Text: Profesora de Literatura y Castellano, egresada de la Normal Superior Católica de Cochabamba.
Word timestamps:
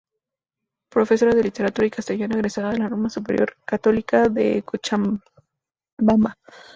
Profesora 0.89 1.35
de 1.35 1.43
Literatura 1.43 1.85
y 1.85 1.91
Castellano, 1.91 2.33
egresada 2.33 2.71
de 2.71 2.79
la 2.79 2.89
Normal 2.89 3.11
Superior 3.11 3.55
Católica 3.63 4.29
de 4.29 4.63
Cochabamba. 4.63 6.39